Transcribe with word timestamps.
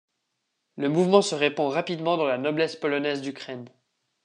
Le 0.77 0.89
mouvement 0.89 1.21
se 1.21 1.35
répand 1.35 1.71
rapidement 1.71 2.17
dans 2.17 2.25
la 2.25 2.39
noblesse 2.39 2.75
polonaise 2.75 3.21
d'Ukraine. 3.21 3.69